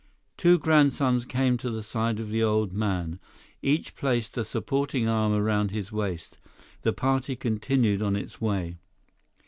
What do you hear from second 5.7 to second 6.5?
waist.